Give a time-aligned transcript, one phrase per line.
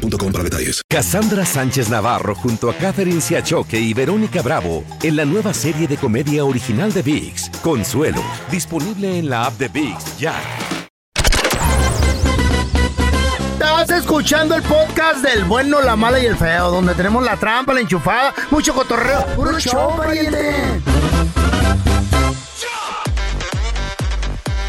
[0.00, 0.82] boostmobile.com para detalles.
[0.88, 5.96] Cassandra Sánchez Navarro junto a Catherine Siachoque y Verónica Bravo en la nueva serie de
[5.96, 10.34] comedia original de VIX, Consuelo, disponible en la app de VIX ya.
[13.52, 17.72] Estás escuchando el podcast del bueno, la mala y el feo, donde tenemos la trampa,
[17.74, 19.24] la enchufada, mucho cotorreo.
[19.36, 20.80] ¡Puro show, pariente!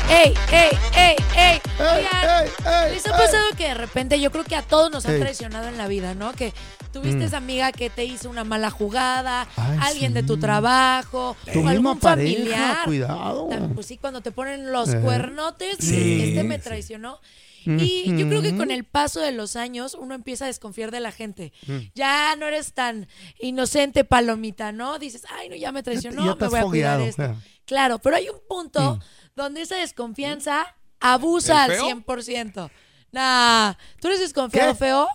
[0.10, 1.71] ¡Ey, ey, ey, ey!
[1.82, 5.68] Oigan, ¿les ha pasado que de repente yo creo que a todos nos han traicionado
[5.68, 6.32] en la vida, ¿no?
[6.34, 6.54] Que
[6.94, 7.28] tuviste Mm.
[7.28, 11.68] esa amiga que te hizo una mala jugada, Ay, alguien de tu trabajo, Tu o
[11.68, 12.78] algún pareja, familiar.
[12.86, 13.50] cuidado.
[13.74, 15.00] Pues sí, cuando te ponen los Eh.
[15.00, 17.20] cuernotes, Sí, este me traicionó.
[17.64, 21.00] Y yo creo que con el paso de los años uno empieza a desconfiar de
[21.00, 21.54] la gente.
[21.68, 21.78] Mm.
[21.94, 23.08] Ya no eres tan
[23.40, 24.98] inocente palomita, ¿no?
[24.98, 27.42] Dices, ay, no, ya me traicionó, ya te me voy a cuidar fogueado, esto.
[27.66, 29.00] Claro, pero hay un punto
[29.36, 30.66] donde esa desconfianza
[31.02, 31.88] abusa al ¿El feo?
[32.06, 32.72] 100%.
[33.12, 34.78] Nah, ¿tú eres desconfiado, ¿Qué?
[34.80, 35.08] feo?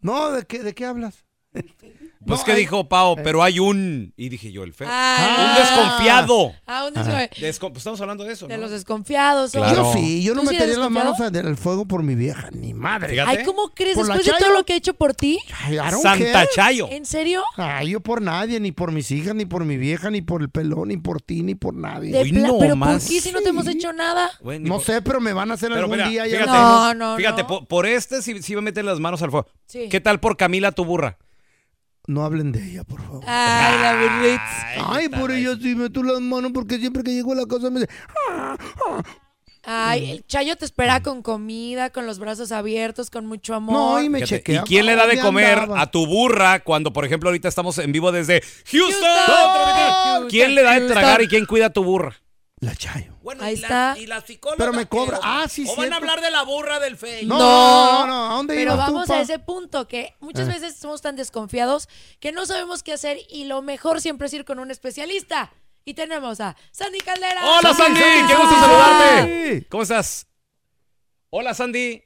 [0.00, 1.24] No, ¿de qué, de qué hablas?
[2.26, 4.12] Pues No, que hay- dijo Pau, pero hay un.
[4.16, 4.86] Y dije yo, el feo.
[4.90, 5.54] Ah.
[5.56, 6.52] Un desconfiado.
[6.66, 7.28] Ah, un desconfiado.
[7.36, 8.46] Desco- pues estamos hablando de eso.
[8.46, 8.62] De ¿no?
[8.62, 9.52] los desconfiados.
[9.52, 9.74] Claro.
[9.76, 12.48] Yo sí, yo no ¿Tú sí eres metería las manos el fuego por mi vieja,
[12.52, 13.10] ni madre.
[13.10, 13.38] Fíjate.
[13.38, 15.38] Ay, ¿cómo crees ¿Por la después de todo lo que he hecho por ti?
[15.64, 16.48] Ay, Santa care.
[16.54, 16.88] Chayo.
[16.90, 17.42] ¿En serio?
[17.56, 20.50] Ay, yo por nadie, ni por mis hijas, ni por mi vieja, ni por el
[20.50, 22.12] pelón, ni por ti, ni por nadie.
[22.12, 23.02] De Uy, no ¿Pero más.
[23.04, 24.30] por qué si no te hemos hecho nada?
[24.42, 26.26] Bueno, No por- sé, pero me van a hacer Pero algún mira, día.
[26.26, 27.48] ya fíjate, No, no, fíjate no.
[27.48, 29.46] Por, por este sí, sí va a meter las manos al fuego.
[29.66, 29.88] Sí.
[29.90, 31.18] ¿Qué tal por Camila, tu burra?
[32.06, 33.22] No hablen de ella, por favor.
[33.26, 34.88] Ay, la burrita.
[34.92, 37.80] Ay, por ella sí meto las manos porque siempre que llego a la casa me
[37.80, 37.92] dice...
[38.30, 38.56] "Ah,
[38.88, 39.02] ah".
[39.64, 43.74] Ay, el Chayo te espera con comida, con los brazos abiertos, con mucho amor.
[43.74, 44.62] No, y me Fíjate, chequea.
[44.62, 45.80] ¿Y quién le da de ¿Dónde comer andaba?
[45.82, 48.42] a tu burra cuando, por ejemplo, ahorita estamos en vivo desde
[48.72, 49.08] Houston?
[49.26, 50.28] Houston.
[50.28, 50.98] ¿Quién le da de Houston.
[50.98, 52.16] tragar y quién cuida a tu burra?
[52.62, 53.12] La Chayo.
[53.24, 53.98] Bueno, Ahí y la- está.
[53.98, 54.56] y la psicóloga.
[54.56, 55.16] Pero me cobra.
[55.16, 55.22] ¿qué?
[55.24, 55.94] Ah, sí, O van cierto.
[55.94, 57.26] a hablar de la burra del feo.
[57.26, 59.16] No, no, no, ¿a dónde Pero ibas tú, vamos pa?
[59.16, 60.52] a ese punto que muchas Ah.
[60.52, 61.88] veces somos tan desconfiados
[62.20, 65.52] que no sabemos qué hacer y lo mejor siempre es ir con un especialista.
[65.84, 67.40] Y tenemos a Sandy Caldera.
[67.58, 69.66] Hola Sandy, qué gusto saludarte.
[69.68, 70.28] ¿Cómo estás?
[71.30, 72.04] Hola Sandy.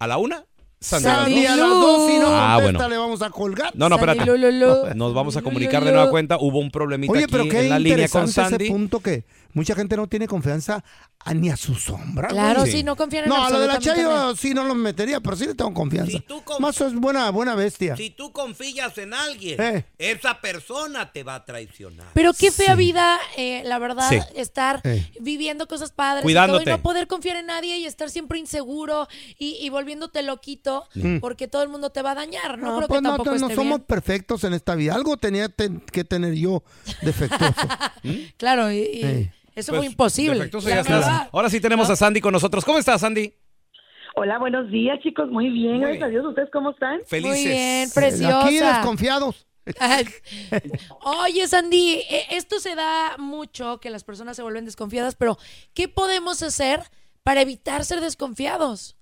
[0.00, 0.44] ¿A la una?
[0.80, 1.50] Sandy, a las Sandy dos.
[1.50, 2.88] a las dos, si no Ah, contesta, bueno.
[2.88, 3.72] le vamos a colgar.
[3.74, 4.94] No, no, Sandy espérate.
[4.96, 6.36] Nos vamos a comunicar de nueva cuenta.
[6.38, 8.64] Hubo un problemita Oye, aquí pero qué en la línea con Sandy.
[8.64, 10.84] ese punto que mucha gente no tiene confianza
[11.24, 12.28] a- ni a su sombra.
[12.28, 12.72] Claro, güey.
[12.72, 15.36] sí, no confían en No, a lo de la Chayo sí no lo metería, pero
[15.36, 16.12] sí le tengo confianza.
[16.12, 17.96] Si tú conf- Más es buena, buena bestia.
[17.96, 19.84] Si tú confías en alguien, Eh.
[19.98, 22.06] esa persona te va a traicionar.
[22.14, 22.78] Pero qué fea Sí.
[22.78, 24.18] vida, eh, la verdad, Sí.
[24.36, 25.10] estar Eh.
[25.20, 26.70] viviendo cosas padres y, todo, Cuidándote.
[26.70, 30.86] no poder confiar en nadie y estar siempre inseguro y, y volviéndote loquito
[31.20, 32.58] porque todo el mundo te va a dañar.
[32.58, 33.86] No, No, creo pues que no, tampoco no esté somos bien.
[33.86, 34.94] perfectos en esta vida.
[34.94, 36.62] Algo tenía ten- que tener yo
[37.02, 37.54] defectuoso.
[38.36, 39.32] Claro, y, y Eh.
[39.58, 40.50] Eso Pues, fue imposible.
[41.32, 42.64] Ahora sí tenemos a Sandy con nosotros.
[42.64, 43.32] ¿Cómo estás, Sandy?
[44.14, 45.30] Hola, buenos días, chicos.
[45.30, 46.08] Muy bien, Muy gracias a.
[46.08, 46.26] Dios.
[46.26, 47.00] ¿Ustedes cómo están?
[47.06, 47.38] Felices.
[47.44, 48.44] Muy bien, preciosa.
[48.46, 49.46] Aquí desconfiados.
[51.02, 55.36] Oye, Sandy, eh, esto se da mucho, que las personas se vuelven desconfiadas, pero
[55.74, 56.80] ¿qué podemos hacer
[57.22, 58.96] para evitar ser desconfiados?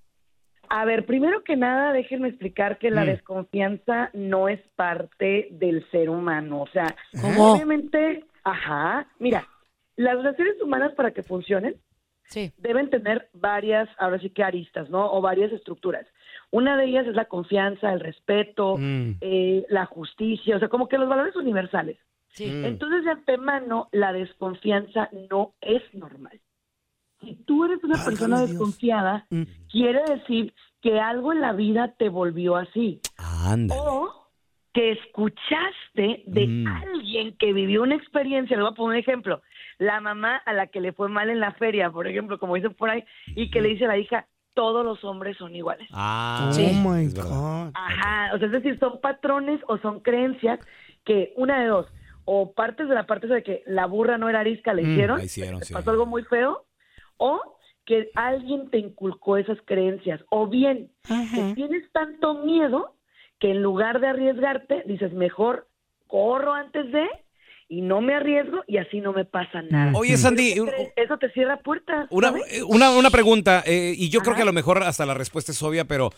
[0.69, 3.06] A ver, primero que nada, déjenme explicar que la Mm.
[3.06, 6.62] desconfianza no es parte del ser humano.
[6.62, 7.53] O sea, ¿Cómo?
[7.53, 9.47] obviamente, ajá, mira,
[9.96, 11.76] las relaciones humanas para que funcionen
[12.28, 12.52] Sí.
[12.58, 15.12] deben tener varias, ahora sí que aristas, ¿no?
[15.12, 16.06] O varias estructuras.
[16.50, 19.12] Una de ellas es la confianza, el respeto, Mm.
[19.20, 21.98] eh, la justicia, o sea, como que los valores universales.
[22.30, 22.46] Sí.
[22.50, 22.64] Mm.
[22.64, 26.40] Entonces, de antemano, la desconfianza no es normal.
[27.20, 28.50] Si tú eres una Válgame persona Dios.
[28.50, 29.42] desconfiada, Mm.
[29.70, 30.52] quiere decir
[30.82, 33.00] que algo en la vida te volvió así.
[33.18, 33.81] Ándale.
[33.81, 34.12] O
[34.75, 36.66] que escuchaste de Mm.
[36.66, 39.40] alguien que vivió una experiencia, le voy a poner un ejemplo,
[39.78, 42.75] la mamá a la que le fue mal en la feria, por ejemplo, como dicen
[42.75, 45.88] por ahí, y que le dice a la hija, todos los hombres son iguales.
[45.93, 47.06] Ah, Oh my.
[47.08, 47.73] God.
[47.75, 50.61] Ajá, o sea, es decir, son patrones o son creencias
[51.05, 51.87] que una de dos,
[52.25, 55.19] o partes de la parte de que la burra no era arisca, le Mm, hicieron,
[55.19, 55.75] la hicieron, te sí.
[55.75, 56.64] pasó algo muy feo,
[57.19, 57.40] o
[57.84, 60.90] que alguien te inculcó esas creencias, o bien
[61.34, 62.94] que tienes tanto miedo
[63.38, 65.69] que en lugar de arriesgarte, dices, mejor
[66.08, 67.06] corro antes de
[67.68, 69.92] y no me arriesgo y así no me pasa nada.
[69.96, 70.54] Oye, Sandy.
[70.96, 72.06] Eso te cierra puertas.
[72.10, 75.14] Una, eh, una, una pregunta, eh, y yo creo que a lo mejor hasta la
[75.14, 76.10] respuesta es obvia, pero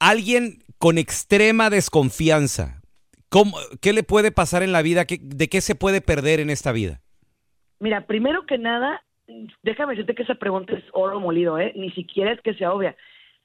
[0.00, 2.80] alguien con extrema desconfianza,
[3.28, 5.04] ¿cómo- ¿qué le puede pasar en la vida?
[5.06, 7.00] ¿Qué- ¿De qué se puede perder en esta vida?
[7.80, 9.02] Mira, primero que nada,
[9.62, 11.72] déjame decirte que esa pregunta es oro molido, ¿eh?
[11.76, 12.96] Ni siquiera es que sea obvia.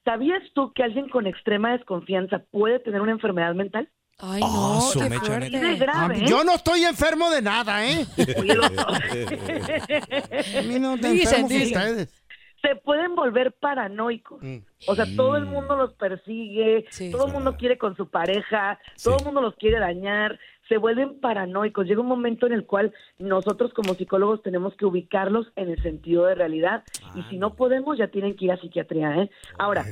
[0.04, 3.88] ¿Sabías tú que alguien con extrema desconfianza puede tener una enfermedad mental?
[4.20, 5.72] Ay, Ah, no, su qué mecha, fuerte.
[5.72, 6.24] Es grave, ¿eh?
[6.26, 8.06] Yo no estoy enfermo de nada, ¿eh?
[10.58, 11.44] A mí no te dicen.
[11.44, 12.22] ustedes.
[12.62, 14.42] se pueden volver paranoicos.
[14.86, 17.10] O sea, todo el mundo los persigue, Sí.
[17.10, 20.38] todo el mundo quiere con su pareja, todo el mundo los quiere dañar,
[20.68, 21.86] se vuelven paranoicos.
[21.86, 26.24] Llega un momento en el cual nosotros como psicólogos tenemos que ubicarlos en el sentido
[26.24, 26.84] de realidad
[27.14, 29.30] y si no podemos ya tienen que ir a psiquiatría, ¿eh?
[29.58, 29.84] Ahora,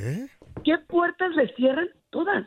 [0.64, 1.88] ¿qué puertas les cierran?
[2.08, 2.46] Todas.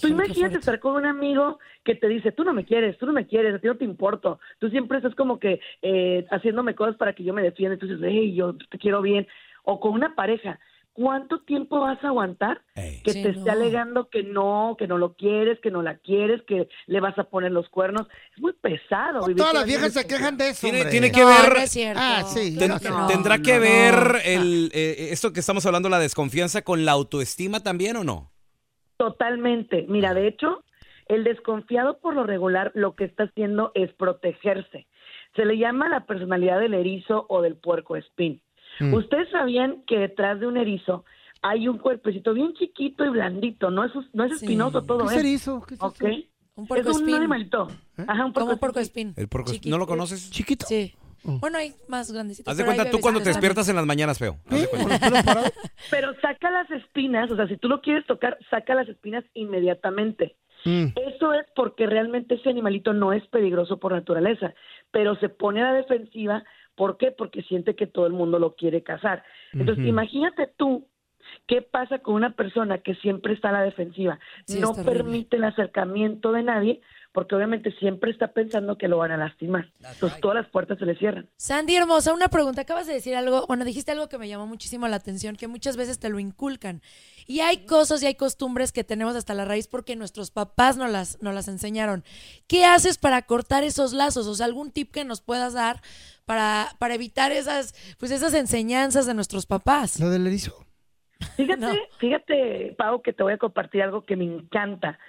[0.00, 3.12] Tú imagínate estar con un amigo que te dice, tú no me quieres, tú no
[3.12, 4.38] me quieres, a ti no te importo.
[4.58, 7.74] Tú siempre estás como que eh, haciéndome cosas para que yo me defienda.
[7.74, 9.26] Entonces, hey, yo te quiero bien.
[9.64, 10.58] O con una pareja.
[10.94, 13.00] ¿Cuánto tiempo vas a aguantar Ey.
[13.04, 13.38] que Sí, te no.
[13.38, 17.16] esté alegando que no, que no lo quieres, que no la quieres, que le vas
[17.20, 18.08] a poner los cuernos?
[18.34, 19.20] Es muy pesado.
[19.20, 22.00] vivir Todas las viejas se quejan de eso, Tiene- que No, ver- no es cierto.
[22.02, 22.56] Ah, sí.
[22.58, 23.06] Ten- no.
[23.06, 23.60] ¿Tendrá que no.
[23.60, 28.32] ver el, eh, esto que estamos hablando, la desconfianza, con la autoestima también o no?
[28.98, 29.86] Totalmente.
[29.88, 30.62] Mira, de hecho,
[31.06, 34.86] el desconfiado por lo regular lo que está haciendo es protegerse.
[35.36, 38.42] Se le llama la personalidad del erizo o del puerco espín.
[38.80, 38.92] Mm.
[38.94, 41.04] Ustedes sabían que detrás de un erizo
[41.42, 44.44] hay un cuerpecito bien chiquito y blandito, no es, no es Sí.
[44.46, 45.16] espinoso todo, ¿Qué ¿eh?
[45.18, 45.62] es erizo?
[45.66, 45.94] ¿Qué es ¿Ok?
[46.02, 46.06] eso?
[46.56, 47.14] Un Es puerco un espín.
[47.14, 47.68] animalito.
[47.98, 49.14] Ajá, un un puerco puerco espín.
[49.16, 49.52] El puerco-.
[49.66, 50.28] ¿No lo conoces?
[50.32, 50.66] ¿Chiquito?
[50.66, 50.92] Sí.
[51.24, 51.38] Oh.
[51.38, 52.50] Bueno, hay más grandecitos.
[52.50, 54.36] Haz de cuenta tú cuando te despiertas en las mañanas, feo.
[54.48, 54.98] Haz de cuenta.
[54.98, 55.46] ¿Tú lo has parado?
[55.90, 60.36] Pero saca las espinas, o sea, si tú lo quieres tocar, saca las espinas inmediatamente.
[60.64, 60.86] Mm.
[61.14, 64.54] Eso es porque realmente ese animalito no es peligroso por naturaleza,
[64.90, 66.44] pero se pone a la defensiva.
[66.74, 67.10] ¿Por qué?
[67.10, 69.24] Porque siente que todo el mundo lo quiere cazar.
[69.52, 70.86] Entonces, imagínate tú
[71.46, 74.18] qué pasa con una persona que siempre está a la defensiva.
[74.46, 76.80] Sí, no permite el acercamiento de nadie
[77.18, 79.72] porque obviamente siempre está pensando que lo van a lastimar.
[79.80, 81.28] Entonces, todas las puertas se le cierran.
[81.36, 82.60] Sandy hermosa, una pregunta.
[82.60, 85.76] Acabas de decir algo, bueno, dijiste algo que me llamó muchísimo la atención, que muchas
[85.76, 86.80] veces te lo inculcan.
[87.26, 90.92] Y hay cosas y hay costumbres que tenemos hasta la raíz porque nuestros papás nos
[90.92, 92.04] las, nos las enseñaron.
[92.46, 94.28] ¿Qué haces para cortar esos lazos?
[94.28, 95.80] O sea, algún tip que nos puedas dar
[96.24, 99.98] para, para evitar esas, pues esas enseñanzas de nuestros papás.
[99.98, 100.64] ¿Lo del erizo?
[101.36, 101.72] Fíjate, No.
[101.98, 105.00] fíjate, Pau, que te voy a compartir algo que me encanta.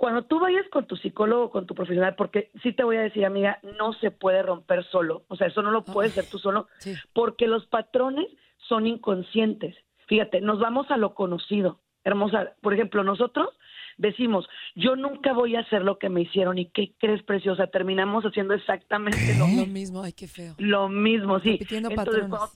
[0.00, 3.26] Cuando tú vayas con tu psicólogo, con tu profesional, porque sí te voy a decir,
[3.26, 5.24] amiga, no se puede romper solo.
[5.28, 6.94] O sea, eso no lo puedes hacer tú solo, Sí.
[7.12, 8.26] porque los patrones
[8.66, 9.76] son inconscientes.
[10.06, 11.82] Fíjate, nos vamos a lo conocido.
[12.02, 13.50] Hermosa, por ejemplo, nosotros
[13.98, 17.66] decimos, yo nunca voy a hacer lo que me hicieron y ¿qué crees, preciosa?
[17.66, 20.54] Terminamos haciendo exactamente lo Lo mismo, ay, qué feo.
[20.56, 21.58] lo mismo, sí.
[21.60, 22.28] Entonces, patrones.
[22.30, 22.48] cuando,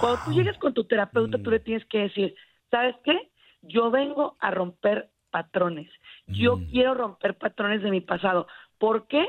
[0.00, 1.42] cuando tú llegues con tu terapeuta, Mm.
[1.42, 2.36] tú le tienes que decir,
[2.70, 3.32] ¿sabes qué?
[3.62, 5.90] Yo vengo a romper patrones.
[6.26, 6.70] Yo Mm.
[6.70, 8.46] quiero romper patrones de mi pasado.
[8.78, 9.26] ¿Por qué?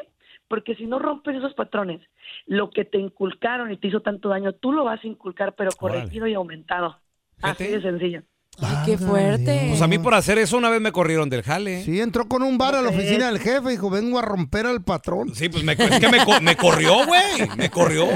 [0.47, 2.01] Porque si no rompes esos patrones,
[2.45, 5.71] lo que te inculcaron y te hizo tanto daño, tú lo vas a inculcar, pero
[5.71, 6.99] corregido y aumentado.
[7.41, 8.23] Así de sencillo.
[8.61, 9.65] Ay, qué fuerte.
[9.69, 11.83] Pues a mí por hacer eso una vez me corrieron del jale.
[11.83, 14.65] Sí, entró con un bar a la oficina del jefe y dijo, vengo a romper
[14.65, 15.35] al patrón.
[15.35, 17.49] Sí, pues me, es que me, co- me corrió, güey.
[17.57, 18.07] Me corrió.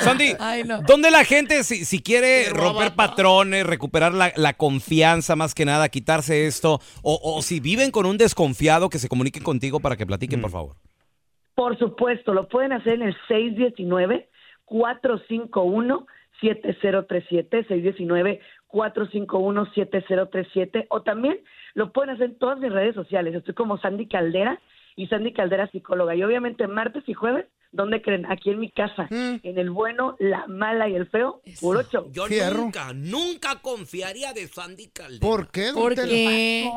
[0.00, 0.82] Sandy, Ay, no.
[0.82, 5.88] ¿dónde la gente, si, si quiere romper patrones, recuperar la, la confianza más que nada,
[5.88, 10.06] quitarse esto, o, o si viven con un desconfiado, que se comuniquen contigo para que
[10.06, 10.76] platiquen, por favor?
[11.54, 13.16] Por supuesto, lo pueden hacer en el
[16.42, 18.38] 619-451-7037,
[18.74, 21.38] 619-451-7037, o también
[21.74, 23.34] lo pueden hacer en todas mis redes sociales.
[23.34, 24.60] Estoy como Sandy Caldera
[24.96, 26.14] y Sandy Caldera psicóloga.
[26.14, 28.24] Y obviamente martes y jueves, ¿dónde creen?
[28.30, 29.40] Aquí en mi casa, Mm.
[29.42, 32.08] en el bueno, la mala y el feo, puro show.
[32.12, 32.58] Yo Fierro.
[32.58, 35.20] nunca, nunca confiaría de Sandy Caldera.
[35.20, 35.70] ¿Por qué?
[35.74, 36.70] ¿Por qué?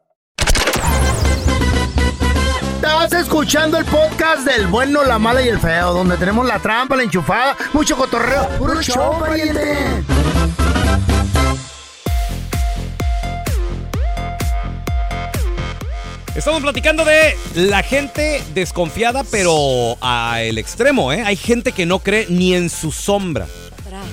[2.91, 6.95] Estás escuchando el podcast del bueno, la mala y el feo, donde tenemos la trampa,
[6.95, 8.47] la enchufada, mucho cotorreo.
[8.59, 10.03] ¡Puro show, pariente!
[16.35, 21.23] Estamos platicando de la gente desconfiada, pero a el extremo, ¿eh?
[21.25, 23.47] Hay gente que no cree ni en su sombra.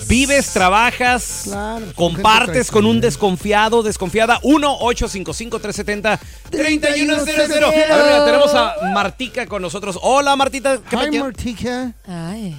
[0.06, 4.38] Vives, trabajas, Claro, compartes con un desconfiado, desconfiada.
[4.42, 6.18] 1-855-370-3100.
[6.50, 9.98] A ver, mira, tenemos a Martica con nosotros.
[10.02, 10.78] Hola, Martita.
[10.88, 11.18] ¿Qué Hi?
[11.18, 11.92] Martica.
[12.06, 12.56] Ay,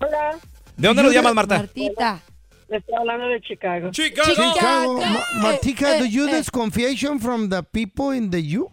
[0.00, 0.38] Hola,
[0.76, 1.58] ¿De dónde nos llamas, Marta?
[1.58, 2.20] Martita.
[2.68, 3.90] le estoy hablando de Chicago.
[3.92, 4.32] Chicago.
[4.34, 5.00] Chicago.
[5.00, 6.36] Ma- Martica, Eh, do you eh, eh.
[6.36, 8.68] desconfiation from the people in the you?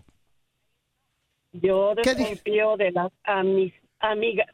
[1.51, 3.11] Yo ¿Qué di- desconfío de las
[3.99, 4.47] amigas.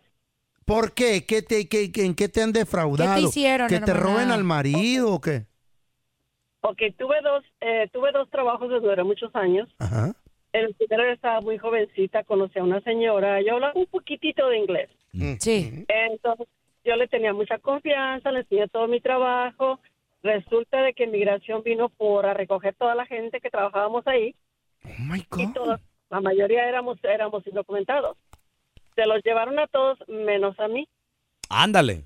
[0.65, 1.25] ¿Por qué?
[1.25, 3.15] ¿Qué te, qué, qué- ¿En qué te han defraudado?
[3.15, 5.45] ¿Qué te hicieron, ¿Que te roben al marido o qué?
[6.62, 9.69] Ok, tuve dos, eh, tuve dos trabajos desde duré muchos años.
[9.77, 10.13] Ajá.
[10.51, 14.89] El primero estaba muy jovencita, conocí a una señora, yo hablaba un poquitito de inglés.
[15.39, 15.86] Sí.
[15.88, 16.48] Entonces,
[16.84, 19.79] yo le tenía mucha confianza, le enseñé todo mi trabajo.
[20.24, 24.34] Resulta de que migración vino por a recoger toda la gente que trabajábamos ahí
[24.84, 25.53] Oh my y God.
[25.53, 25.79] todos,
[26.10, 28.17] la mayoría éramos éramos indocumentados.
[28.96, 30.88] Se los llevaron a todos menos a mí.
[31.50, 32.04] Ándale.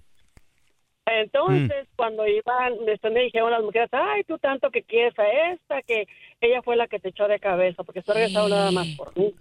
[1.05, 5.81] Entonces, cuando iban, después me dijeron las mujeres, ay, tú tanto que quieres a esta,
[5.81, 6.07] que
[6.39, 9.33] ella fue la que te echó de cabeza, porque estoy regresado nada más por mí.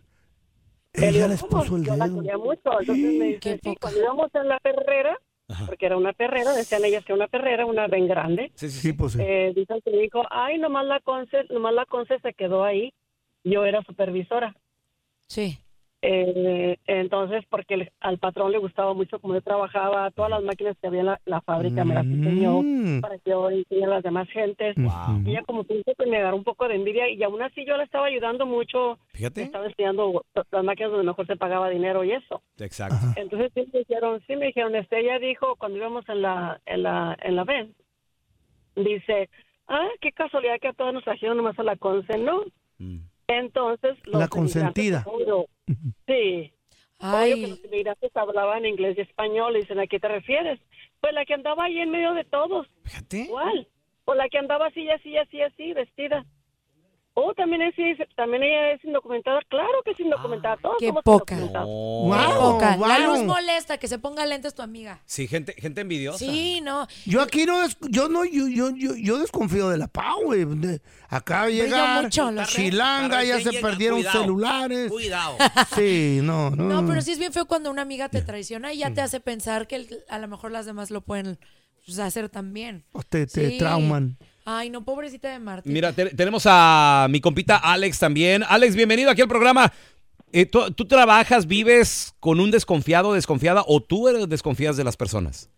[0.94, 1.58] Ella digo, les "¿Cómo?
[1.62, 2.80] puso el Yo la quería mucho.
[2.80, 5.18] Entonces me dice, sí, cuando íbamos en la perrera,
[5.66, 8.80] porque era una perrera, decían ellas que era una perrera, una bien grande, Sí, sí,
[8.80, 8.92] Sí, sí.
[8.94, 9.18] pues sí.
[9.22, 12.94] eh, dicen que dijo, ay, nomás la Conce, nomás la Conce se quedó ahí.
[13.44, 14.56] Yo era supervisora.
[15.26, 15.58] Sí.
[16.00, 20.76] Eh, entonces, porque le- al patrón le gustaba mucho cómo yo trabajaba, todas las máquinas
[20.80, 23.00] que había en la, la fábrica me las enseñó Mm.
[23.00, 24.76] para que yo enseñe a las demás gentes.
[24.76, 25.22] Wow.
[25.26, 27.82] Y ella como que me agarró un poco de envidia y aún así yo la
[27.82, 28.98] estaba ayudando mucho.
[29.12, 29.42] Fíjate.
[29.42, 32.42] estaba enseñando las máquinas donde mejor se pagaba dinero y eso.
[32.58, 32.94] Exacto.
[33.16, 36.84] Entonces sí me dijeron, sí me dijeron, este, ella dijo cuando íbamos en la, en
[36.84, 37.74] la, en la VEN,
[38.76, 39.28] dice,
[39.66, 42.44] ah, qué casualidad que a todos nos trajeron nomás a la Conce, ¿no?
[42.78, 42.98] Mm.
[43.28, 45.04] Entonces los La consentida.
[45.04, 45.46] sí, obvio
[46.06, 46.52] que
[47.00, 50.58] Ay, los inmigrantes hablaban inglés y español y dicen, ¿a qué te refieres?
[51.00, 53.18] Pues la que andaba ahí en medio de todos, Fíjate.
[53.24, 53.68] igual,
[54.04, 56.24] o la que andaba así, así, así, así, vestida.
[57.20, 57.74] Oh, también es,
[58.14, 61.36] también ella es indocumentada, claro que es indocumentada, todos qué somos poca.
[61.64, 62.04] Oh.
[62.06, 62.16] Wow.
[62.16, 62.76] qué poca.
[62.76, 65.02] La luz molesta, que se ponga lentes tu amiga.
[65.04, 66.18] Sí, gente, gente envidiosa.
[66.18, 66.86] Sí, no.
[67.06, 67.58] Yo aquí no,
[67.90, 70.46] yo no, yo, yo, yo, yo desconfío de la PAU, güey.
[71.08, 72.52] Acá lo sé.
[72.52, 74.88] chilanga, ya se Llega, perdieron cuidado, celulares.
[74.90, 75.36] Cuidado.
[75.74, 76.64] Sí, no, no.
[76.68, 79.18] No, pero sí es bien feo cuando una amiga te traiciona y ya te hace
[79.18, 81.38] pensar que el- a lo mejor las demás lo pueden
[81.84, 82.84] pues, hacer también.
[82.92, 83.58] O Te, te Sí.
[83.58, 84.16] trauman.
[84.50, 85.70] Ay, no, pobrecita de Martín.
[85.74, 88.42] Mira, te- tenemos a mi compita Alex también.
[88.48, 89.70] Alex, bienvenido aquí al programa.
[90.32, 94.96] Eh, ¿tú, tú trabajas, vives con un desconfiado, desconfiada, o tú eres desconfías de las
[94.96, 95.50] personas?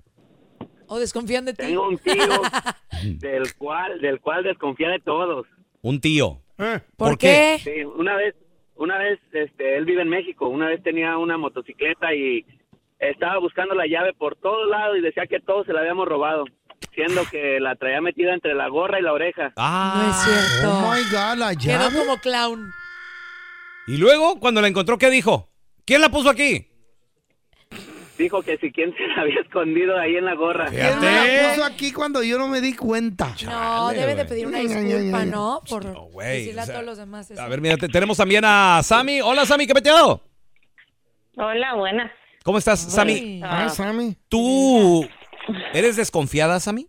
[0.88, 1.66] O desconfían de ti.
[1.66, 2.14] Tengo un tío
[3.20, 5.46] del cual, del cual desconfía de todos.
[5.82, 6.40] Un tío.
[6.58, 7.60] Eh, ¿Por, ¿por qué?
[7.62, 8.34] Sí, una vez,
[8.74, 10.48] una vez, este, él vive en México.
[10.48, 12.44] Una vez tenía una motocicleta y
[12.98, 16.44] estaba buscando la llave por todos lados y decía que todos se la habíamos robado,
[16.94, 19.52] siendo que la traía metida entre la gorra y la oreja.
[19.56, 20.02] Ah.
[20.02, 20.16] No es
[20.50, 20.72] cierto.
[20.78, 21.98] Oh my God, la Quedó llave.
[21.98, 22.70] como clown.
[23.86, 25.48] Y luego, cuando la encontró, ¿qué dijo?
[25.84, 26.66] ¿Quién la puso aquí?
[28.18, 30.66] Dijo que si quién se la había escondido ahí en la gorra.
[30.66, 33.28] ¿Quién me la puso aquí cuando yo no me di cuenta?
[33.44, 35.24] No, Chale, debe de pedir una disculpa.
[35.24, 35.62] ¿no?
[35.68, 37.40] Por No, güey, decirle o sea, a todos los demás eso.
[37.40, 39.20] A ver, mira, te- tenemos también a Sammy.
[39.22, 40.22] Hola, Sammy, ¿qué peteado?
[41.36, 42.12] Hola, buenas.
[42.44, 43.40] ¿Cómo estás, Sammy?
[43.42, 44.14] Ah, Sammy.
[44.28, 45.08] ¿Tú
[45.74, 46.88] eres desconfiada, Sammy?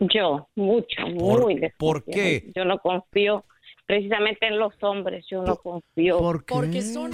[0.00, 2.12] Yo, mucho, ¿Por- muy por desconfiada.
[2.12, 2.52] qué?
[2.54, 3.44] Yo no confío
[3.86, 6.18] precisamente en los hombres, yo no confío.
[6.18, 6.54] ¿Por qué?
[6.54, 7.10] Porque son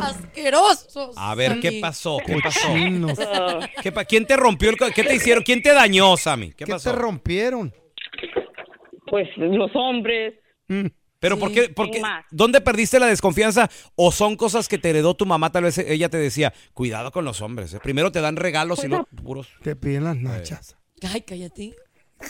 [0.00, 1.14] asquerosos.
[1.16, 2.18] A ver, ¿qué pasó?
[2.24, 2.68] ¿Qué pasó?
[3.82, 5.42] ¿Qué pa- ¿Quién te rompió el ¿Qué te hicieron?
[5.42, 6.50] ¿Quién te dañó, Sammy?
[6.52, 6.90] ¿Qué ¿Qué pasó?
[6.92, 7.72] te rompieron?
[9.06, 10.34] pues los hombres,
[10.68, 10.86] Mm.
[11.20, 11.40] Pero Sí.
[11.40, 11.68] ¿por qué?
[11.68, 12.24] por ¿Quién qué- más?
[12.30, 13.68] ¿Dónde perdiste la desconfianza?
[13.94, 15.52] ¿O son cosas que te heredó tu mamá?
[15.52, 17.74] Tal vez ella te decía, cuidado con los hombres.
[17.74, 17.80] ¿eh?
[17.82, 19.48] Primero te dan regalos y luego puros...
[19.62, 20.76] Te piden las nachas.
[21.12, 21.74] Ay, cállate.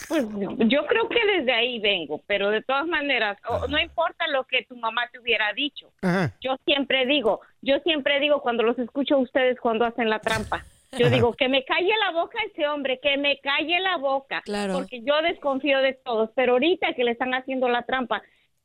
[0.07, 0.25] pues
[0.69, 4.63] yo creo que desde ahí vengo, pero de todas maneras, o- no importa lo que
[4.63, 5.91] tu mamá te hubiera dicho.
[6.01, 6.33] Ajá.
[6.41, 10.63] Yo siempre digo, yo siempre digo cuando los escucho a ustedes cuando hacen la trampa.
[10.97, 14.41] Yo digo, que me calle la boca ese hombre, que me calle la boca.
[14.43, 14.73] Claro.
[14.73, 18.21] Porque yo desconfío de todos, pero ahorita que le están haciendo la trampa,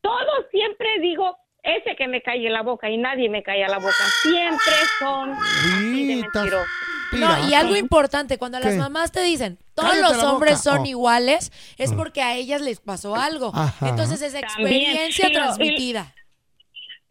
[0.07, 3.91] todos siempre digo, ese que me calle la boca y nadie me calla la boca.
[4.21, 6.67] Siempre son así de mentirosos.
[7.13, 10.85] No, y algo importante, cuando las mamás te dicen, todos Cállate los hombres son Oh.
[10.85, 13.51] iguales, es porque a ellas les pasó algo.
[13.53, 13.87] Ajá.
[13.89, 16.13] Entonces es experiencia y- transmitida.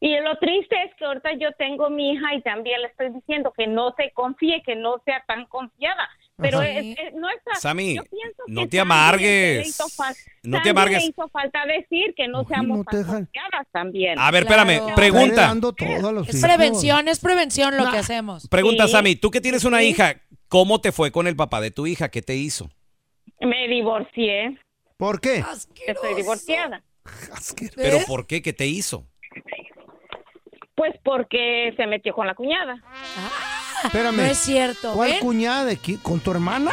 [0.01, 3.53] Y lo triste es que ahorita yo tengo mi hija y también le estoy diciendo
[3.57, 6.07] que no se confíe, que no sea tan confiada.
[6.39, 9.63] Pero es, es- no es Sammy, yo pienso no que te amargues.
[9.63, 11.03] le hizo fal- No te amargues.
[11.03, 14.19] le hizo falta decir que no seamos confiadas también.
[14.19, 15.55] A ver, espérame, pregunta.
[16.29, 18.49] Es prevención, es prevención lo que hacemos.
[18.49, 21.87] Pregunta, Sammy, tú que tienes una hija, ¿cómo te fue con el papá de tu
[21.87, 22.11] hija?
[22.11, 22.71] ¿Qué te hizo?
[23.41, 24.59] Me divorcié.
[24.99, 25.43] ¿Por qué?
[25.87, 26.83] Estoy divorciada.
[27.77, 28.43] ¿Pero por qué?
[28.43, 29.07] ¿Qué te hizo?
[30.75, 32.77] Pues porque se metió con la cuñada.
[33.85, 34.17] Espérame.
[34.17, 34.93] No es cierto.
[34.95, 35.21] ¿Cuál ¿ven?
[35.21, 35.65] cuñada?
[35.65, 36.71] de qui- ¿Con tu hermana?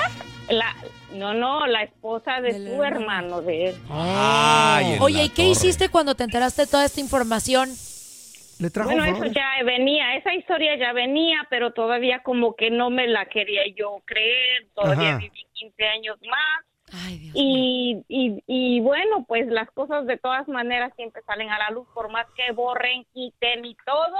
[0.49, 0.75] La,
[1.13, 3.75] no, no, la esposa de su hermano de él.
[3.89, 5.47] Ay, Oye, ¿y qué torre.
[5.49, 7.69] hiciste cuando te enteraste de toda esta información?
[8.59, 9.33] Le trajo Bueno, eso flores.
[9.33, 14.01] ya venía, esa historia ya venía, pero todavía como que no me la quería yo
[14.05, 15.17] creer, todavía Ajá.
[15.17, 16.65] viví 15 años más.
[17.33, 21.87] y, y, y bueno, pues las cosas de todas maneras siempre salen a la luz,
[21.95, 24.17] por más que borren, quiten y todo,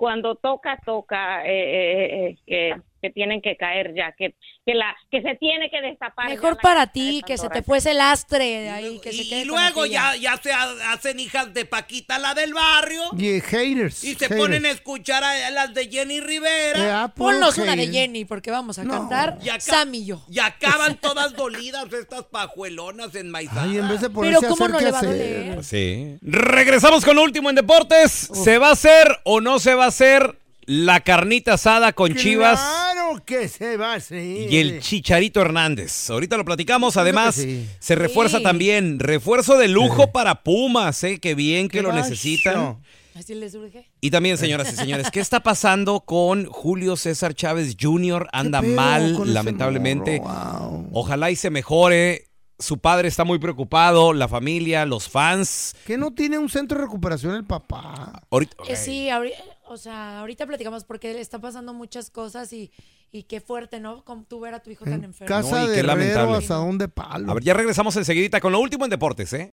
[0.00, 5.22] cuando toca, toca, eh, eh, eh, que, tienen que caer ya, que, que, la, que
[5.22, 6.28] se tiene que destapar.
[6.28, 9.44] Mejor para ti, que se te fuese el astre de ahí, que se quede Y
[9.44, 13.02] luego ya, ya se ha- hacen hijas de Paquita, la del barrio.
[13.18, 14.04] Y haters.
[14.04, 14.40] Y se haters.
[14.40, 17.04] ponen a escuchar a las de Jenny Rivera.
[17.06, 17.88] Eh, Ponnos una de.
[17.88, 20.22] Jenny, porque vamos a cantar Y acá- Sam y yo.
[20.30, 23.64] Y acaban todas dolidas estas pajuelonas enmaizadas.
[23.64, 25.54] Ay, en vez de ponerse a hacer qué hacer.
[25.54, 26.18] Pues sí.
[26.22, 28.10] Regresamos con lo último en deportes.
[28.32, 30.38] ¿Se va a hacer o no se va a hacer
[30.72, 34.22] la carnita asada con Chivas Claro que se va a hacer.
[34.52, 36.08] y el Chicharito Hernández?
[36.10, 36.96] Ahorita lo platicamos.
[36.96, 37.66] Además, sí.
[37.80, 38.44] se refuerza Sí.
[38.44, 39.00] también.
[39.00, 41.18] Refuerzo de lujo para Pumas, ¿eh?
[41.18, 42.78] Qué bien que Qué lo necesitan.
[43.16, 43.90] Así les surge.
[44.00, 48.28] Y también, señoras y señores, ¿qué está pasando con Julio César Chávez Jr.?
[48.32, 50.20] Anda mal, lamentablemente.
[50.20, 50.86] morro?
[50.92, 52.26] Ojalá y se mejore.
[52.60, 55.74] Su padre está muy preocupado, la familia, los fans.
[55.86, 58.22] Que no tiene un centro de recuperación el papá.
[58.30, 59.32] Ahorita, Eh, sí, ahori-
[59.70, 62.72] o sea, ahorita platicamos porque le está pasando muchas cosas y,
[63.12, 64.04] y qué fuerte, ¿no?
[64.04, 65.28] Como tú ver a tu hijo tan enfermo.
[65.28, 66.38] Casa No, y de qué lamentable.
[66.38, 67.30] asadón de palo.
[67.30, 69.54] A ver, ya regresamos enseguidita con lo último en deportes, ¿eh?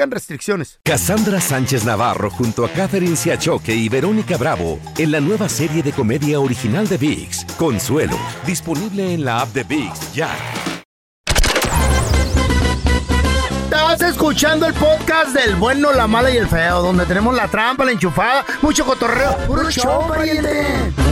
[0.00, 0.80] aplican restricciones.
[0.84, 5.92] Cassandra Sánchez Navarro junto a Catherine Siachoque y Verónica Bravo en la nueva serie de
[5.92, 10.30] comedia original de VIX, Consuelo, disponible en la app de VIX ya.
[13.64, 17.84] Estás escuchando el podcast del bueno, la mala y el feo, donde tenemos la trampa,
[17.84, 19.36] la enchufada, mucho cotorreo.
[19.46, 21.09] ¡Puro show, pariente!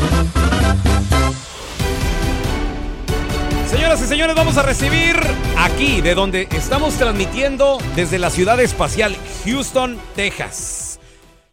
[3.69, 5.15] Señoras y señores, vamos a recibir
[5.59, 10.99] aquí, de donde estamos transmitiendo desde la ciudad espacial Houston, Texas.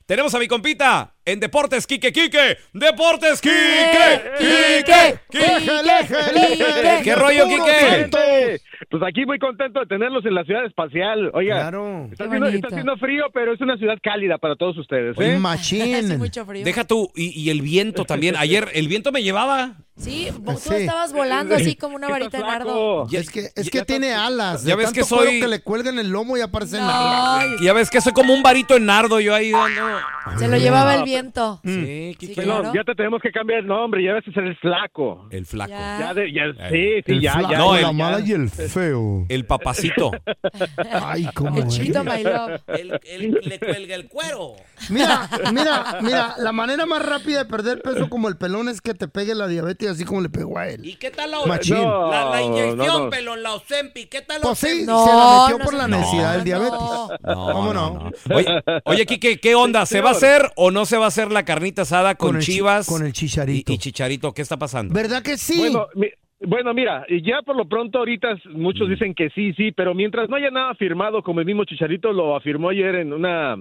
[0.06, 2.58] Tenemos a mi compita en Deportes Quique Quique.
[2.74, 7.02] Deportes Quique Quique Quique.
[7.04, 8.60] ¿Qué rollo, Quique?
[8.90, 11.32] Pues aquí muy contento de tenerlos en la ciudad espacial.
[11.34, 12.08] Oiga, Claro.
[12.12, 15.16] está, haciendo, está haciendo frío, pero es una ciudad cálida para todos ustedes.
[15.20, 15.38] ¿eh?
[15.40, 16.18] Machín.
[16.18, 16.64] mucho frío.
[16.64, 18.36] Deja tú, y, y el viento también.
[18.38, 19.74] Ayer el viento me llevaba.
[19.98, 20.82] Sí, vos- tú Sí.
[20.82, 23.08] estabas volando así como una varita de nardo.
[23.10, 24.64] Ya- Es que, es que tiene alas.
[24.64, 27.46] Ya de ves que tanto soy- que le cuelgan el lomo y aparecen No, alas.
[27.62, 30.00] Ya ves que soy como un varito en nardo yo ahí dando.
[30.38, 31.15] se lo llevaba el viento.
[31.64, 32.36] Sí, Quique.
[32.36, 32.74] Pelón, claro.
[32.76, 35.28] ya te tenemos que cambiar el nombre, ya ves a ser el flaco.
[35.30, 35.70] El flaco.
[35.72, 35.98] Ya.
[36.00, 37.58] Ya de- ya- sí, sí, el ya, flaco, ya.
[37.58, 38.26] No, ya, la el- mala ya.
[38.26, 39.26] y el feo.
[39.30, 40.12] El papacito.
[40.92, 42.06] Ay, cómo El chito, es.
[42.06, 42.62] my love.
[42.68, 44.54] El, el- le cuelga el cuero.
[44.90, 48.94] Mira, mira, mira, la manera más rápida de perder peso como el pelón es que
[48.94, 50.86] te pegue la diabetes así como le pegó a él.
[50.86, 51.76] ¿Y qué tal la, Machín.
[51.76, 53.10] No, la, la inyección, no, no.
[53.10, 54.06] pelón, la Ozempi?
[54.08, 56.80] ¿Qué tal la Pues sí, se la metió no por la no, necesidad del diabetes.
[56.80, 58.12] No, ¿Cómo no, no?
[58.28, 58.36] no.
[58.36, 59.86] Oye, oye, Quique, ¿qué onda?
[59.86, 62.36] ¿Se va a hacer o no se va a hacer la carnita asada con, Con
[62.38, 62.88] el chi- Chivas?
[62.88, 63.72] con el y, Chicharito.
[63.74, 64.94] y Chicharito, ¿qué está pasando?
[64.94, 65.58] ¿Verdad que sí?
[65.60, 66.10] Bueno, mi-
[66.42, 70.30] bueno, mira, y ya por lo pronto ahorita muchos dicen que sí, sí, pero mientras
[70.30, 73.56] no haya nada firmado, como el mismo Chicharito lo afirmó ayer en una...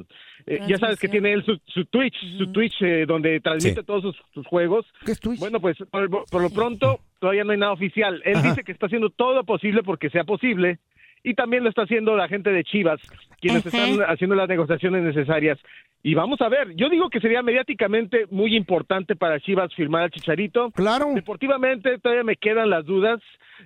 [0.47, 3.87] eh, ya sabes que tiene él su, su Twitch, su Twitch eh, donde transmite Sí.
[3.87, 4.85] todos sus, sus juegos.
[5.07, 5.39] ¿Qué es Twitch?
[5.39, 8.21] Bueno, pues por, por lo pronto todavía no hay nada oficial.
[8.25, 8.49] Él Ajá.
[8.51, 10.79] dice que está haciendo todo lo posible porque sea posible
[11.25, 13.01] y también lo está haciendo la gente de Chivas,
[13.41, 15.59] quienes están haciendo las negociaciones necesarias.
[16.03, 20.11] Y vamos a ver, yo digo que sería mediáticamente muy importante para Chivas firmar al
[20.11, 20.71] Chicharito.
[20.73, 21.07] Claro.
[21.15, 23.21] Deportivamente todavía me quedan las dudas.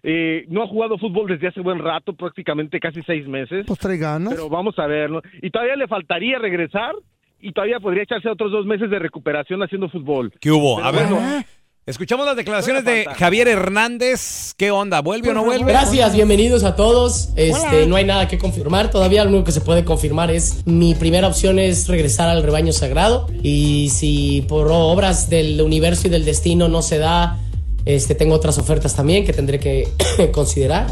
[0.05, 3.67] Eh, no ha jugado fútbol desde hace buen rato, prácticamente casi seis meses.
[3.67, 4.35] Pues trae ganas.
[4.35, 5.21] Pero vamos a ver, ¿no?
[5.43, 6.95] Y todavía le faltaría regresar
[7.41, 10.33] y todavía podría echarse otros dos meses de recuperación haciendo fútbol.
[10.41, 10.77] ¿Qué hubo?
[10.77, 11.45] Pero A ver, bueno,
[11.89, 14.53] escuchamos las declaraciones de Javier Hernández.
[14.57, 15.01] ¿Qué onda?
[15.01, 15.73] ¿Vuelve o no vuelve?
[15.73, 17.31] Gracias, bienvenidos a todos.
[17.35, 19.25] Este, no hay nada que confirmar todavía.
[19.25, 23.27] Lo único que se puede confirmar es mi primera opción es regresar al rebaño sagrado
[23.43, 27.39] y si por obras del universo y del destino no se da,
[27.87, 29.89] este, tengo otras ofertas también que tendré que
[30.33, 30.87] considerar.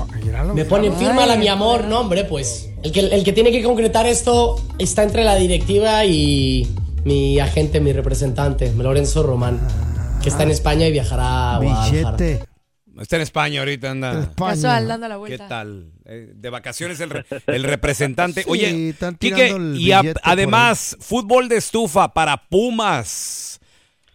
[0.54, 1.84] Me ponen fírmala, mi amor.
[1.84, 6.06] No, hombre, pues el que, el que tiene que concretar esto está entre la directiva
[6.06, 6.66] y
[7.04, 9.60] mi agente, mi representante, Lorenzo Román,
[10.26, 12.16] que está en España y viajará a Guadalajara.
[13.00, 14.32] Está en España ahorita, anda.
[14.36, 15.46] Casual, dando la ¿Qué vuelta.
[15.48, 15.92] tal?
[16.04, 18.42] Eh, de vacaciones el, re- el representante.
[18.42, 22.36] Sí, Oye, están Quique, tirando el y a- billete por además, fútbol de estufa para
[22.48, 23.60] Pumas.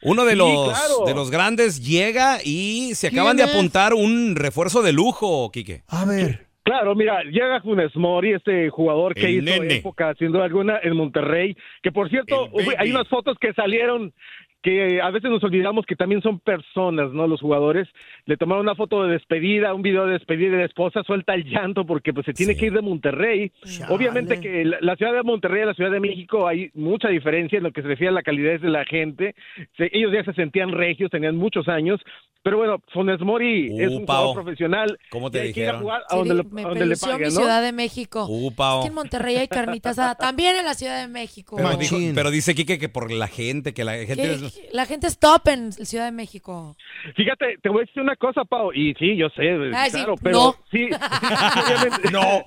[0.01, 1.05] Uno de Sí, los, claro.
[1.05, 3.55] de los grandes llega y se acaban de ¿Quién es?
[3.55, 5.83] apuntar un refuerzo de lujo, Quique.
[5.87, 6.47] A ver.
[6.63, 9.75] Claro, mira, llega Funes Mori, este jugador que El hizo nene.
[9.77, 14.13] época haciendo alguna en Monterrey, que por cierto, hay unas fotos que salieron
[14.61, 17.27] que a veces nos olvidamos que también son personas, ¿no?
[17.27, 17.87] Los jugadores
[18.25, 21.45] le tomaron una foto de despedida, un video de despedida de la esposa, suelta el
[21.45, 23.51] llanto porque pues se tiene que ir de Monterrey.
[23.89, 27.57] Obviamente que la, la ciudad de Monterrey y la ciudad de México hay mucha diferencia
[27.57, 29.35] en lo que se refiere a la calidad de la gente.
[29.77, 31.99] Se- ellos ya se sentían regios, tenían muchos años,
[32.43, 34.17] pero bueno, Funes Mori es un Uh, Pao.
[34.27, 34.97] jugador profesional.
[35.11, 35.81] ¿Cómo te y hay que ir a dijeron?
[35.81, 37.39] jugar a Sí, donde, le, a donde le pelució paguen, mi ¿no?
[37.39, 38.25] Ciudad de México.
[38.29, 38.79] Uh, Pao.
[38.79, 40.15] Es que en Monterrey hay carnita asada.
[40.15, 41.55] También en la Ciudad de México.
[41.55, 44.15] Pero, dijo- pero dice Quique que por la gente, que la gente...
[44.15, 46.75] Que la gente es top en Ciudad de México.
[47.15, 50.15] Fíjate, te voy a decir una cosa, Pau, y sí, yo sé, Ay, sí, claro,
[50.21, 50.55] pero no.
[50.71, 52.43] sí, obviamente, no,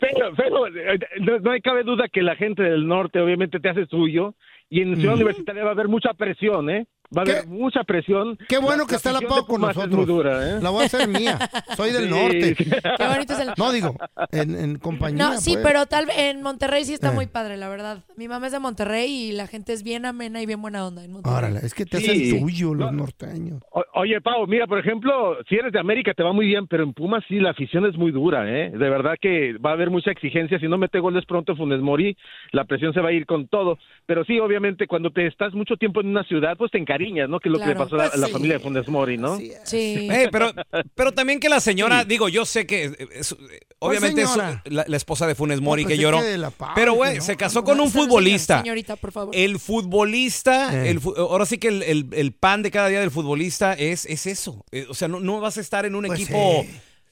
[0.00, 3.68] pero, pero eh, no, no hay cabe duda que la gente del norte obviamente te
[3.68, 4.34] hace suyo,
[4.70, 5.18] y en Ciudad Mm.
[5.18, 6.86] Universitaria va a haber mucha presión, ¿eh?
[7.16, 8.36] Va a haber mucha presión.
[8.48, 9.90] Qué bueno que está la Pau con nosotros.
[9.94, 10.58] muy dura, ¿eh?
[10.60, 11.38] La voy a hacer mía.
[11.76, 12.10] Soy del Sí.
[12.10, 12.54] norte.
[12.98, 13.96] Qué bonito es el- No, digo,
[14.32, 15.24] en, en compañía.
[15.28, 15.64] No, sí, pues.
[15.64, 17.14] pero tal vez en Monterrey sí está Eh.
[17.14, 17.98] muy padre, la verdad.
[18.16, 21.04] Mi mamá es de Monterrey y la gente es bien amena y bien buena onda
[21.04, 21.36] en Monterrey.
[21.38, 22.10] Órale, es que te Sí.
[22.10, 23.62] hacen tuyo los norteños.
[23.70, 26.82] O- oye, Pau, mira, por ejemplo, si eres de América te va muy bien, pero
[26.82, 28.70] en Pumas sí la afición es muy dura, ¿eh?
[28.70, 30.58] De verdad que va a haber mucha exigencia.
[30.58, 32.16] Si no mete goles pronto Funes Mori,
[32.52, 33.78] la presión se va a ir con todo.
[34.06, 37.40] Pero sí, obviamente, cuando te estás mucho tiempo en una ciudad, pues te encariñas, ¿no?
[37.40, 38.32] Que es lo que le pasó a la, Pues a la sí.
[38.32, 39.38] familia de Funes Mori, ¿no?
[39.64, 40.08] Sí.
[40.10, 40.52] Eh, pero,
[40.94, 43.36] pero también que la señora, digo, yo sé que es- es-
[43.80, 46.18] obviamente es la, la esposa de Funes Mori No, que pensé lloró.
[46.18, 48.60] que de la Pau, pero güey, no, se casó con un futbolista.
[48.62, 49.34] Señorita, por favor.
[49.36, 50.90] El futbolista, Eh.
[50.90, 54.26] el ahora sí que el, el- el pan de cada día del futbolista es, es
[54.26, 54.64] eso.
[54.72, 56.64] Eh, o sea, no, no vas a estar en un Pues equipo.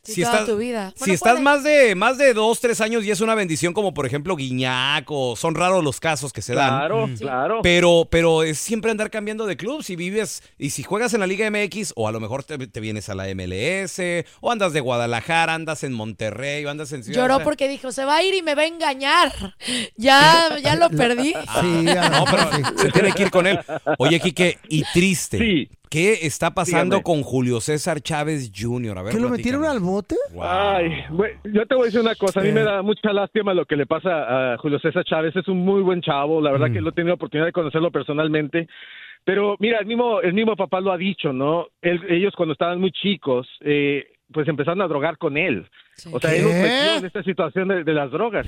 [0.05, 0.13] Sí.
[0.13, 0.93] Sí, Si toda estás, tu vida.
[0.97, 1.45] si estás puede.
[1.45, 5.05] más de más de dos, tres años y es una bendición, como por ejemplo Guiñac
[5.11, 6.71] o son raros los casos que se dan.
[6.79, 7.61] Claro, claro.
[7.63, 9.83] Pero, pero es siempre andar cambiando de club.
[9.85, 12.81] Si vives y si juegas en la Liga MX, o a lo mejor te, te
[12.81, 14.01] vienes a la MLS,
[14.41, 17.21] o andas de Guadalajara, andas en Monterrey, o andas en Ciudad.
[17.23, 19.33] Lloró porque dijo, se va a ir y me va a engañar.
[19.97, 21.33] Ya, ya lo perdí.
[21.33, 22.63] Sí, a lo No, pero sí.
[22.77, 23.59] se tiene que ir con él.
[23.99, 25.39] Oye, Quique, y triste.
[25.39, 25.69] Sí.
[25.93, 27.03] ¿Qué está pasando Dígame.
[27.03, 28.97] con Julio César Chávez Jr.?
[28.97, 30.17] A ver, ¿Que lo metieron al bote?
[30.41, 33.53] Ay, güey, yo te voy a decir una cosa, a mí me da mucha lástima
[33.53, 36.71] lo que le pasa a Julio César Chávez, es un muy buen chavo, la verdad
[36.71, 36.73] Mm.
[36.73, 38.69] que lo he tenido oportunidad de conocerlo personalmente,
[39.25, 41.67] pero mira, el mismo, el mismo papá lo ha dicho, ¿no?
[41.83, 45.67] Él- ellos cuando estaban muy chicos, eh, pues empezaron a drogar con él.
[46.11, 46.53] O sea, él ¿Qué?
[46.53, 48.47] metió en esta situación de, de las drogas.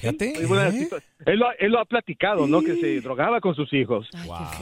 [0.72, 2.60] situa- Él, lo, él lo ha platicado, ¿no?
[2.62, 4.08] Que se drogaba con sus hijos.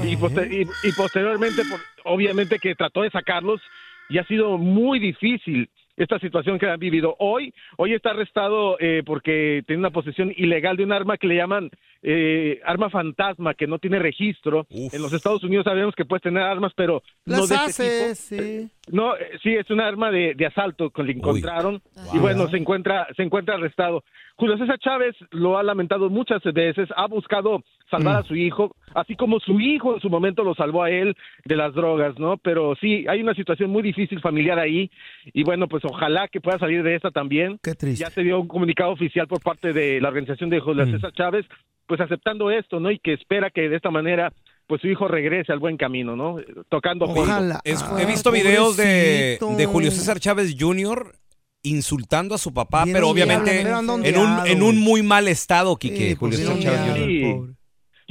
[0.05, 1.81] Y, poster- y- y posteriormente, por-
[2.13, 3.61] obviamente que trató de sacarlos
[4.09, 7.17] y ha sido muy difícil esta situación que han vivido.
[7.19, 11.37] Hoy, hoy está arrestado eh, porque tiene una posesión ilegal de un arma que le
[11.37, 11.71] llaman
[12.03, 14.67] eh, arma fantasma, que no tiene registro.
[14.71, 14.95] Uf.
[14.95, 18.15] En los Estados Unidos sabemos que puedes tener armas, pero no de este tipo.
[18.15, 18.71] sí.
[18.91, 21.81] No, eh, sí, es un arma de, de asalto que le encontraron
[22.13, 24.03] y bueno, se encuentra, se encuentra arrestado.
[24.37, 28.19] Julio César Chávez lo ha lamentado muchas veces, ha buscado salvar Mm.
[28.19, 31.57] a su hijo, así como su hijo en su momento lo salvó a él de
[31.57, 32.37] las drogas, ¿no?
[32.39, 34.91] Pero sí, hay una situación muy difícil familiar ahí
[35.33, 37.59] y bueno, pues ojalá que pueda salir de esta también.
[37.63, 38.03] Qué triste.
[38.05, 40.91] Ya se dio un comunicado oficial por parte de la organización de Julio Mm.
[40.93, 41.47] César Chávez,
[41.87, 42.91] pues aceptando esto, ¿no?
[42.91, 44.33] Y que espera que de esta manera
[44.67, 46.37] pues su hijo regrese al buen camino, ¿no?
[46.71, 47.05] Tocando.
[47.05, 47.61] Ojalá.
[47.65, 49.37] Es- Ah, he visto videos de,
[49.71, 51.13] Julio César Chávez Jr.
[51.65, 56.15] insultando a su papá, Bien pero obviamente en un, en muy mal estado, Quique, Sí,
[56.17, 57.07] Julio pues, César Chávez Jr.
[57.07, 57.55] Sí.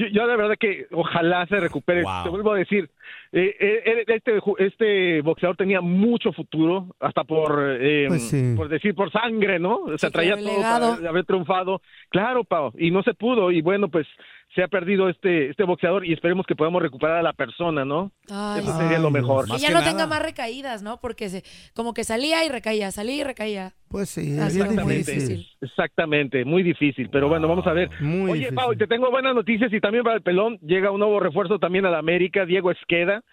[0.02, 2.04] Yo, yo de verdad que ojalá se recupere.
[2.24, 2.90] Te vuelvo a decir,
[3.32, 8.54] eh, eh, este, ju- este boxeador tenía mucho futuro, hasta por, eh, Pues sí.
[8.56, 9.76] por decir, por sangre, ¿no?
[9.78, 10.96] O sea, Sí, traía todo legado.
[10.98, 11.82] para haber triunfado.
[12.10, 13.52] Claro, Pau, y no se pudo.
[13.52, 14.08] Y bueno, pues
[14.56, 18.12] se ha perdido este, este boxeador y esperemos que podamos recuperar a la persona, ¿no?
[18.30, 19.46] Ay, Eso sería lo mejor.
[19.50, 21.00] Que ya no tenga más recaídas, ¿no?
[21.00, 23.74] Porque se, como que salía y recaía, salía y recaía.
[23.88, 25.28] Pues sí, Ah, es sí, bien muy difícil.
[25.30, 25.48] difícil.
[25.62, 27.90] Exactamente, muy difícil, pero bueno, vamos a ver.
[28.02, 28.52] Muy Oye.
[28.52, 31.86] Pau, te tengo buenas noticias y también para el pelón llega un nuevo refuerzo también
[31.86, 33.24] a la América, Diego Esqueda,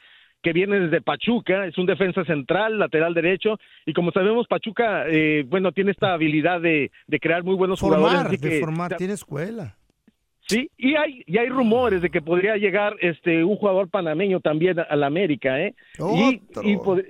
[0.40, 5.44] que viene desde Pachuca, es un defensa central, lateral derecho, y como sabemos, Pachuca, eh,
[5.48, 8.12] bueno, tiene esta habilidad de, de crear muy buenos jugadores.
[8.12, 9.74] Formar, así de que- formar, tiene escuela.
[10.48, 14.78] Sí, y hay, y hay rumores de que podría llegar este un jugador panameño también
[14.80, 15.74] a, la América, ¿eh?
[16.16, 17.04] Y, y, pod-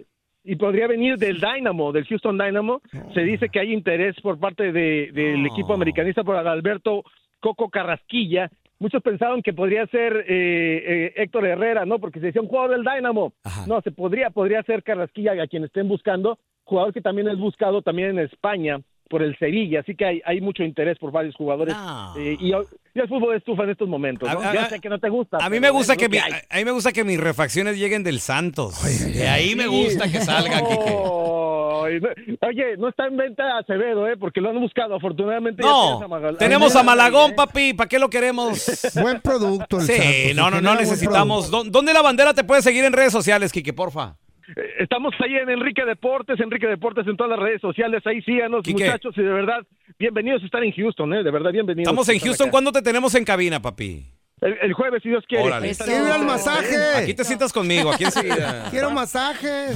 [0.45, 2.81] y podría venir del Dynamo, del Houston Dynamo.
[3.15, 7.05] Se dice que hay interés por parte de- del equipo americanista por Alberto
[7.39, 8.51] Coco Carrasquilla.
[8.81, 11.99] Muchos pensaban que podría ser eh, eh, Héctor Herrera, ¿no?
[11.99, 13.33] Porque se decía un jugador del Dynamo.
[13.67, 17.83] No, se podría, podría ser Carrasquilla a quien estén buscando, jugador que también es buscado
[17.83, 21.75] también en España por el Sevilla, así que hay, hay mucho interés por varios jugadores
[22.19, 22.53] eh, y, y
[23.01, 24.31] el fútbol estufa en estos momentos.
[24.33, 24.39] ¿no?
[24.41, 25.39] A- a- Ya sé que no te gusta.
[25.41, 26.33] A mí me gusta que, mi- hay.
[26.51, 28.83] a mí me gusta que mis refacciones lleguen del Santos.
[29.15, 34.17] De ahí me gusta que salga, no- Oye, no está en venta Acevedo, ¿eh?
[34.19, 34.95] Porque lo han buscado.
[34.97, 37.73] Afortunadamente No, a Magal- tenemos a Malagón, papi.
[37.75, 38.93] ¿Para qué lo queremos?
[39.01, 41.51] Buen producto el Sí, Santos, no, no, no necesitamos.
[41.51, 44.17] ¿Dó- ¿Dónde la bandera te puede seguir en redes sociales, Quique, porfa?
[44.57, 48.03] Eh, Estamos ahí en Enrique Deportes, Enrique Deportes en todas las redes sociales.
[48.07, 48.85] Ahí síganos, Quique.
[48.85, 49.15] muchachos.
[49.17, 49.61] Y de verdad,
[49.99, 51.23] bienvenidos a estar en Houston, ¿eh?
[51.23, 51.89] De verdad, bienvenidos.
[51.91, 52.47] Estamos en Houston.
[52.47, 52.51] acá.
[52.53, 54.07] ¿Cuándo te tenemos en cabina, papi?
[54.41, 55.45] El, el jueves, si Dios quiere.
[55.45, 55.73] Órale.
[55.75, 56.77] Quiero al masaje.
[56.97, 58.67] Aquí te sientas conmigo, aquí enseguida.
[58.71, 59.75] Quiero masajes.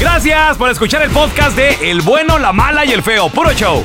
[0.00, 3.28] Gracias por escuchar el podcast de El Bueno, la Mala y el Feo.
[3.28, 3.84] Puro show.